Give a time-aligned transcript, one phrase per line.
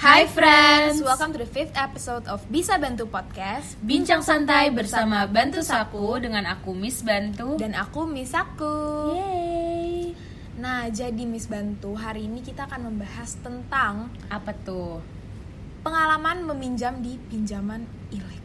[0.00, 3.76] Hi friends, welcome to the fifth episode of Bisa Bantu Podcast.
[3.84, 7.60] Bincang santai bersama Bantu Saku dengan aku Miss Bantu.
[7.60, 10.16] Dan aku Miss Saku Yay.
[10.56, 15.04] Nah jadi Miss Bantu, hari ini kita akan membahas tentang Apa tuh?
[15.84, 18.37] Pengalaman meminjam di pinjaman ilegal.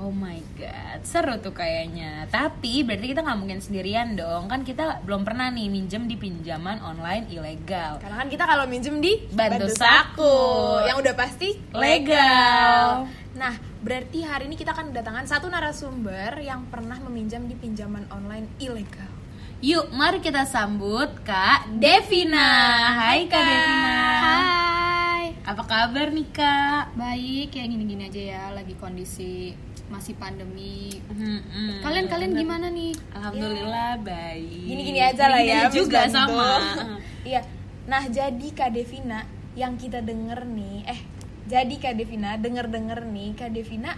[0.00, 2.24] Oh my god, seru tuh kayaknya.
[2.32, 4.48] Tapi berarti kita nggak mungkin sendirian dong.
[4.48, 8.00] Kan kita belum pernah nih minjem di pinjaman online ilegal.
[8.00, 10.40] Karena kan kita kalau minjem di Bantu Saku.
[10.88, 13.12] yang udah pasti Legal.
[13.36, 13.54] Nah,
[13.84, 19.12] berarti hari ini kita akan kedatangan satu narasumber yang pernah meminjam di pinjaman online ilegal.
[19.60, 22.48] Yuk, mari kita sambut Kak Devina.
[22.96, 23.92] Hai Kak Devina.
[24.24, 26.96] Hai, Apa kabar nih Kak?
[26.96, 29.52] baik ya gini-gini aja ya, lagi kondisi
[29.90, 31.02] masih pandemi.
[31.10, 32.40] Hmm, Kalian kalian bener.
[32.46, 32.94] gimana nih?
[33.10, 34.64] Alhamdulillah baik.
[34.64, 35.68] Gini-gini aja lah Gini-gini ya.
[35.68, 36.50] Miss juga sama.
[37.20, 37.44] Iya.
[37.84, 41.00] Nah, jadi Kak Devina yang kita denger nih, eh
[41.44, 43.92] jadi Kak Devina denger-denger nih, Kak Devina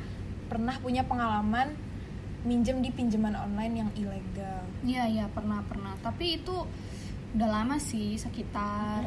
[0.51, 1.71] pernah punya pengalaman
[2.43, 4.67] minjem di pinjaman online yang ilegal.
[4.83, 5.95] Iya iya pernah pernah.
[6.03, 6.67] Tapi itu
[7.39, 9.07] udah lama sih, sekitar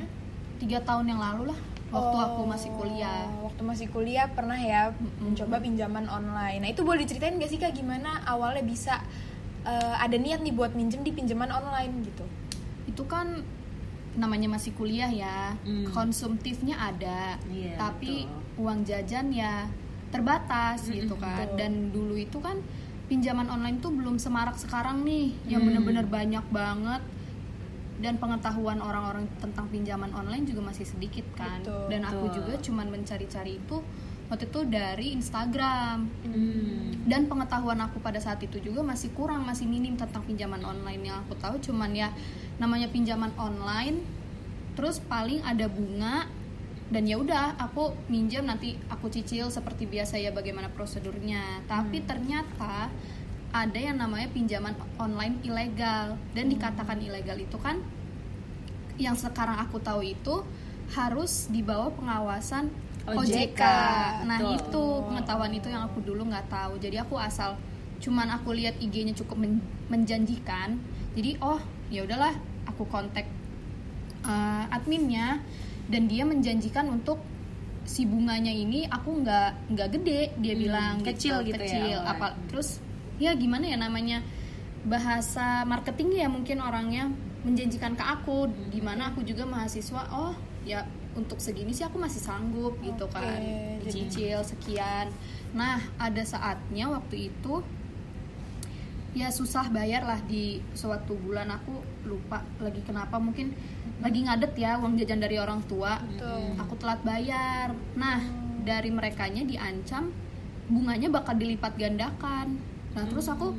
[0.64, 3.30] tiga tahun yang lalu lah, waktu aku masih kuliah.
[3.30, 6.60] Oh, Waktu masih kuliah pernah ya mencoba pinjaman online.
[6.60, 9.00] Nah, itu boleh diceritain gak sih Kak gimana awalnya bisa
[9.64, 12.26] eh, ada niat nih buat minjem di pinjaman online gitu?
[12.86, 13.42] Itu kan
[14.14, 15.90] namanya masih kuliah ya, Hmm.
[15.90, 18.62] konsumtifnya ada, Iya, tapi betul.
[18.64, 19.68] uang jajan ya
[20.08, 21.44] terbatas gitu kan.
[21.44, 21.58] betul.
[21.58, 22.62] Dan dulu itu kan
[23.06, 25.74] pinjaman online tuh belum semarak sekarang nih, yang Hmm.
[25.74, 27.02] bener-bener banyak banget.
[27.96, 31.64] Dan pengetahuan orang-orang tentang pinjaman online juga masih sedikit kan.
[31.64, 32.36] Betul, dan aku betul.
[32.44, 33.78] juga cuman mencari-cari itu
[34.30, 35.98] waktu itu dari Instagram.
[36.26, 37.06] Hmm.
[37.06, 41.18] Dan pengetahuan aku pada saat itu juga masih kurang, masih minim tentang pinjaman online yang
[41.26, 42.10] aku tahu cuman ya
[42.58, 44.02] namanya pinjaman online.
[44.76, 46.28] Terus paling ada bunga
[46.86, 51.66] dan ya udah aku minjem nanti aku cicil seperti biasa ya bagaimana prosedurnya.
[51.66, 52.94] Tapi ternyata
[53.56, 57.80] ada yang namanya pinjaman online ilegal dan dikatakan ilegal itu kan
[59.00, 60.44] yang sekarang aku tahu itu
[60.92, 62.68] harus di bawah pengawasan
[63.08, 63.16] OJK.
[63.16, 63.62] OJK.
[64.28, 64.60] Nah Betul.
[64.60, 66.76] itu pengetahuan itu yang aku dulu nggak tahu.
[66.84, 67.56] Jadi aku asal
[68.04, 70.76] cuman aku lihat IG-nya cukup men- menjanjikan.
[71.16, 72.36] Jadi oh ya udahlah
[72.68, 73.24] aku kontak
[74.26, 75.40] uh, adminnya
[75.88, 77.22] dan dia menjanjikan untuk
[77.86, 82.14] si bunganya ini aku nggak nggak gede dia Hmm, bilang kecil gitu ya, kecil awalnya.
[82.18, 82.82] apa terus
[83.22, 84.20] ya gimana ya namanya
[84.86, 87.10] bahasa marketing ya mungkin orangnya
[87.46, 90.34] menjanjikan ke aku di mana aku juga mahasiswa oh
[90.66, 93.24] ya untuk segini sih aku masih sanggup gitu kan.
[93.80, 95.08] jadi- dicicil sekian.
[95.56, 97.64] Nah ada saatnya waktu itu
[99.16, 103.56] ya susah bayar lah di suatu bulan aku lupa lagi kenapa mungkin
[104.04, 106.04] lagi ngadet ya uang jajan dari orang tua.
[106.04, 106.60] Betul.
[106.60, 107.72] aku telat bayar.
[107.96, 108.20] Nah
[108.68, 110.12] dari merekanya diancam
[110.68, 112.60] bunganya bakal dilipat gandakan
[112.96, 113.52] nah terus aku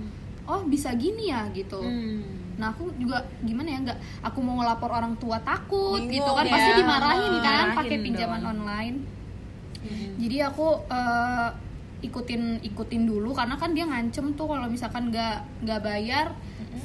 [0.46, 2.24] oh bisa gini ya gitu Hmm.
[2.56, 6.44] nah aku juga gimana ya nggak aku mau ngelapor orang tua takut Bingung gitu kan
[6.44, 6.52] ya.
[6.56, 8.50] pasti dimarahin kan pakai pinjaman dong.
[8.56, 8.96] online
[9.86, 10.18] Hmm.
[10.18, 11.48] jadi aku eh,
[12.02, 16.26] ikutin ikutin dulu karena kan dia ngancem tuh kalau misalkan nggak nggak bayar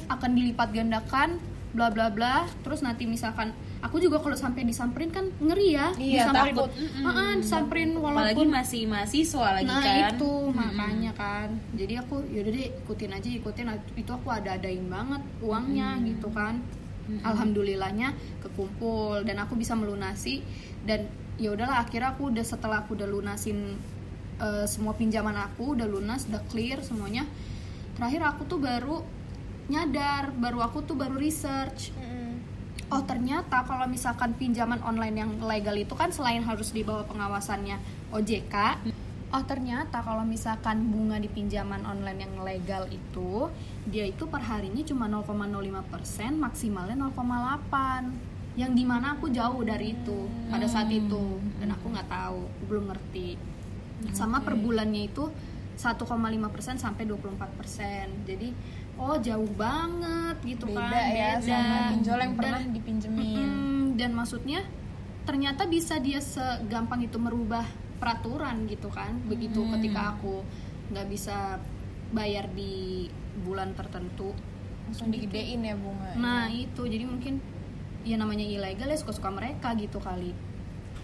[0.08, 1.36] akan dilipat gandakan
[1.72, 3.52] bla bla bla terus nanti misalkan
[3.82, 6.54] aku juga kalau sampai disamperin kan ngeri ya Iya, disamperin.
[6.54, 6.70] takut.
[6.78, 10.14] Heeh, disamperin Apalagi walaupun masih mahasiswa lagi nah kan.
[10.14, 11.48] itu makanya kan.
[11.74, 13.66] Jadi aku yaudah deh ikutin aja ikutin.
[13.92, 16.62] Itu aku ada adain banget uangnya gitu kan.
[17.20, 20.40] Alhamdulillahnya kekumpul dan aku bisa melunasi.
[20.82, 23.74] Dan ya udahlah akhirnya aku udah setelah aku udah lunasin
[24.38, 27.26] eh, semua pinjaman aku udah lunas udah clear semuanya
[27.92, 29.02] terakhir aku tuh baru
[29.66, 31.90] nyadar baru aku tuh baru research.
[31.92, 32.21] Mm-mm.
[32.92, 37.80] Oh ternyata kalau misalkan pinjaman online yang legal itu kan selain harus di bawah pengawasannya
[38.12, 38.56] OJK
[39.32, 43.48] oh ternyata kalau misalkan bunga di pinjaman online yang legal itu
[43.88, 50.28] dia itu per harinya cuma 0,05% maksimalnya 0,8 yang di mana aku jauh dari itu
[50.52, 51.40] pada saat itu.
[51.56, 53.40] Dan aku nggak tahu aku belum ngerti.
[54.12, 55.24] Sama per bulannya itu
[55.72, 56.04] 1,5%
[56.76, 58.52] sampai 24% jadi
[59.04, 61.42] oh jauh banget gitu beda kan ya beda.
[61.42, 63.36] sama pinjol yang Dan- pernah dipinjemin.
[63.36, 64.60] Mm, dan maksudnya
[65.22, 67.66] ternyata bisa dia segampang itu merubah
[67.96, 69.70] peraturan gitu kan begitu Hmm.
[69.72, 70.42] ketika aku
[70.88, 71.58] nggak bisa
[72.10, 73.06] bayar di
[73.40, 74.34] bulan tertentu
[74.84, 76.10] Langsung digedein ya bunga.
[76.14, 77.38] nah itu jadi mungkin
[78.02, 80.34] ya namanya ilegal ya suka-suka mereka gitu kali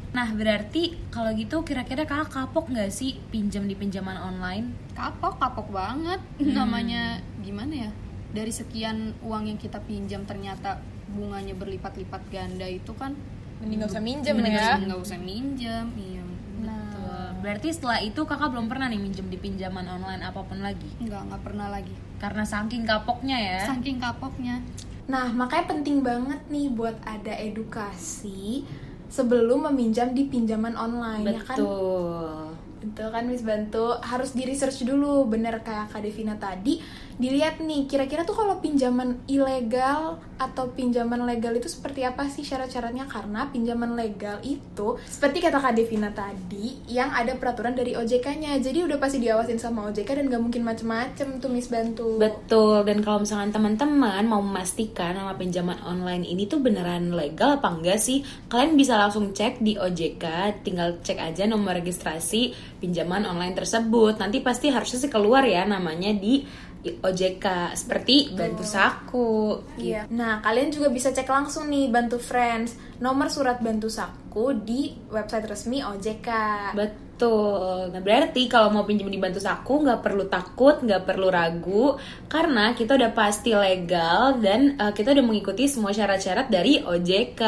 [0.08, 4.72] Nah, berarti kalau gitu kira-kira kakak kapok nggak sih pinjam di pinjaman online?
[4.90, 6.56] kapok kapok banget Hmm.
[6.56, 7.90] namanya gimana ya
[8.28, 13.16] dari sekian uang yang kita pinjam ternyata bunganya berlipat-lipat ganda itu kan
[13.58, 14.76] mending gak usah minjem Mending ya.
[14.76, 16.22] nggak usah minjem iya
[16.58, 20.90] Nah, berarti setelah itu kakak belum pernah nih minjem di pinjaman online apa pun lagi
[20.98, 21.94] Enggak, nggak pernah lagi.
[22.18, 24.58] karena saking kapoknya ya Saking kapoknya.
[25.06, 28.66] Nah, makanya penting banget nih buat ada edukasi
[29.08, 31.56] sebelum meminjam di pinjaman online ya kan.
[31.56, 32.47] betul
[32.78, 33.98] Betul kan Miss Bantu.
[34.00, 35.26] Harus di research dulu.
[35.26, 36.78] Bener kayak Kak Devina tadi.
[37.18, 43.10] Dilihat nih kira-kira tuh kalau pinjaman ilegal atau pinjaman legal itu seperti apa sih syarat-syaratnya?
[43.10, 48.86] Karena pinjaman legal itu seperti kata Kak Devina tadi yang ada peraturan dari OJK-nya jadi
[48.86, 52.22] udah pasti diawasin sama OJK dan gak mungkin macem-macem tuh Miss Bantu.
[52.22, 57.74] Betul, dan kalau misalkan teman-teman mau memastikan nama pinjaman online ini tuh beneran legal apa
[57.74, 60.24] enggak sih, kalian bisa langsung cek di OJK,
[60.62, 64.16] tinggal cek aja nomor registrasi pinjaman online tersebut.
[64.18, 66.42] Nanti pasti harusnya sih keluar ya namanya di
[66.78, 69.60] OJK seperti bantu saku.
[69.76, 70.06] Iya.
[70.14, 75.46] Nah, kalian juga bisa cek langsung nih Bantu Friends nomor surat Bantu Saku di website
[75.50, 76.28] resmi OJK.
[76.74, 77.90] Betul.
[77.90, 81.98] Nah berarti kalau mau pinjam di bantu saku nggak perlu takut, nggak perlu ragu,
[82.30, 87.42] karena kita udah pasti legal dan eh, kita udah mengikuti semua syarat-syarat dari OJK.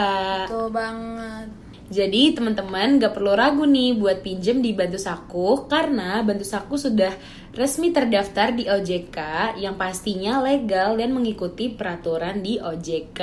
[0.50, 1.69] Betul banget.
[1.90, 7.10] Jadi teman-teman gak perlu ragu nih buat pinjem di Bantu Saku karena Bantu Saku sudah
[7.50, 9.18] resmi terdaftar di OJK
[9.58, 13.20] yang pastinya legal dan mengikuti peraturan di OJK.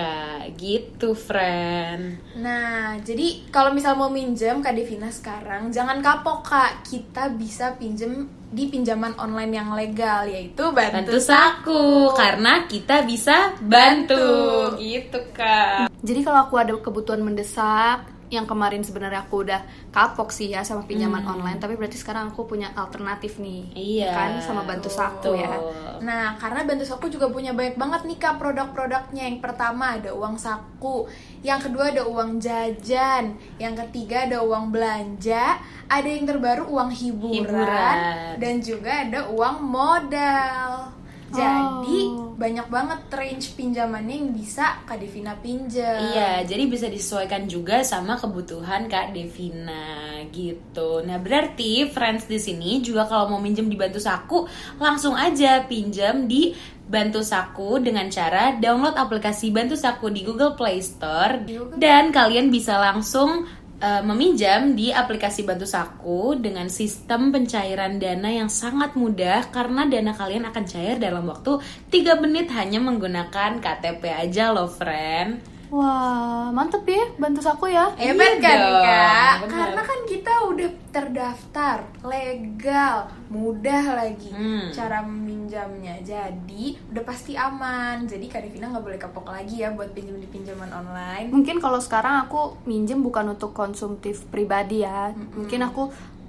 [0.60, 2.36] Gitu, friend.
[2.44, 6.84] Nah, jadi kalau misal mau minjem Kak Devina sekarang, jangan kapok Kak.
[6.84, 13.56] Kita bisa pinjem di pinjaman online yang legal yaitu Bantu, Bantu Saku karena kita bisa
[13.64, 14.76] bantu.
[14.76, 15.88] Gitu, Kak.
[16.04, 20.84] Jadi kalau aku ada kebutuhan mendesak yang kemarin sebenarnya aku udah kapok sih ya sama
[20.84, 23.72] pinjaman online, tapi berarti sekarang aku punya alternatif nih.
[23.72, 24.12] Iya.
[24.12, 25.56] Kan sama bantu saku ya.
[26.02, 29.24] Nah, karena Bantu Saku juga punya banyak banget nih Kak produk-produknya.
[29.32, 31.10] Yang pertama ada uang saku,
[31.42, 35.58] yang kedua ada uang jajan, yang ketiga ada uang belanja,
[35.88, 37.98] ada yang terbaru uang hiburan, Hiburan.
[38.38, 40.97] dan juga ada uang modal.
[41.28, 42.32] Jadi Oh.
[42.38, 46.00] banyak banget range pinjamannya yang bisa Kak Devina pinjam.
[46.14, 51.04] Iya, jadi bisa disesuaikan juga sama kebutuhan Kak Devina gitu.
[51.04, 54.48] Nah, berarti friends di sini juga kalau mau minjem di Bantu Saku,
[54.80, 56.56] langsung aja pinjam di
[56.88, 62.48] Bantu Saku dengan cara download aplikasi Bantu Saku di Google Play Store Google dan kalian
[62.48, 63.44] bisa langsung
[63.80, 70.12] uh, meminjam di aplikasi Bantu Saku dengan sistem pencairan dana yang sangat mudah karena dana
[70.12, 75.40] kalian akan cair dalam waktu 3 menit hanya menggunakan KTP aja loh, friend.
[75.68, 77.92] Wah, mantep ya bantu saku ya.
[78.00, 79.36] Hebat Iya kan dong, Kak?
[79.44, 79.52] bener.
[79.52, 82.96] Karena kan kita udah terdaftar, legal,
[83.28, 84.72] mudah lagi Hmm.
[84.72, 85.04] cara
[85.48, 85.96] meminjamnya.
[86.04, 88.04] Jadi udah pasti aman.
[88.04, 91.32] Jadi Kak Devina nggak boleh kapok lagi ya buat pinjam di pinjaman online.
[91.32, 95.16] Mungkin kalau sekarang aku minjem bukan untuk konsumtif pribadi ya.
[95.16, 95.88] Mungkin aku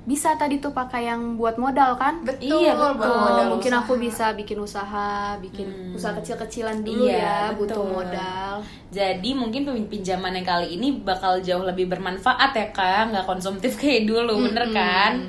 [0.09, 2.25] bisa tadi tuh pakai yang buat modal kan?
[2.25, 3.13] Betul, Iya, buat betul.
[3.13, 3.85] modal mungkin usaha.
[3.85, 8.65] aku bisa bikin usaha, bikin usaha kecil-kecilan dulu Iya, ya, butuh modal.
[8.89, 13.77] Jadi mungkin pin- pinjaman yang kali ini bakal jauh lebih bermanfaat ya kak, nggak konsumtif
[13.77, 15.29] kayak dulu, bener kan?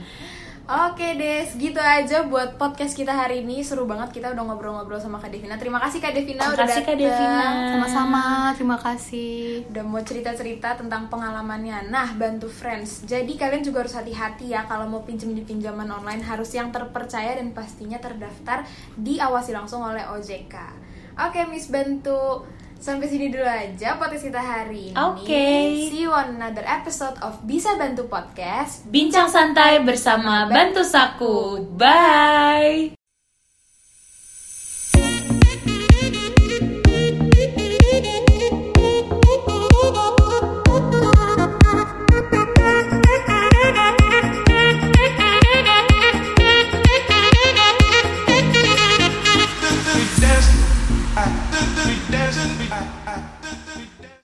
[0.70, 3.66] Oke deh, segitu aja buat podcast kita hari ini.
[3.66, 5.58] Seru banget kita udah ngobrol-ngobrol sama Kak Devina.
[5.58, 6.94] Terima kasih Kak Devina Terima udah kasih, Kak.
[6.94, 7.48] Devina.
[7.74, 9.66] Sama-sama, terima kasih.
[9.66, 11.90] udah mau cerita-cerita tentang pengalamannya.
[11.90, 13.02] Nah, bantu friends.
[13.10, 17.42] Jadi kalian juga harus hati-hati ya kalau mau pinjam di pinjaman online harus yang terpercaya
[17.42, 18.62] dan pastinya terdaftar
[18.94, 20.54] diawasi langsung oleh OJK.
[21.18, 22.46] Oke, Miss Bantu.
[22.80, 24.96] Sampai sini dulu aja podcast kita hari ini.
[24.96, 25.48] Oke.
[25.92, 28.88] See you on another episode of Bisa Bantu Podcast.
[28.88, 32.99] Bincang santai bersama Bantu Saku, bye.